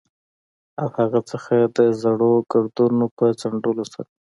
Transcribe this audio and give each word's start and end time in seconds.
له 0.79 0.85
هغه 0.97 1.19
څخه 1.31 1.55
د 1.77 1.79
زړو 2.01 2.33
ګردونو 2.51 3.05
په 3.17 3.25
څنډلو 3.39 3.83
سره. 3.93 4.09